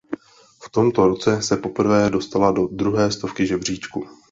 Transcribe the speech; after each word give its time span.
V 0.63 0.69
tomto 0.69 1.07
roce 1.07 1.41
se 1.41 1.57
poprvé 1.57 2.09
dostala 2.09 2.51
do 2.51 2.67
druhé 2.67 3.11
stovky 3.11 3.47
žebříčku. 3.47 4.07